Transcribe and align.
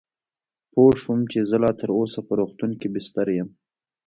پوه 0.71 0.91
شوم 1.01 1.19
چې 1.31 1.39
زه 1.49 1.57
لا 1.63 1.71
تراوسه 1.79 2.19
په 2.27 2.33
روغتون 2.39 2.71
کې 2.79 2.87
بستر 2.93 3.27
یم. 3.37 3.49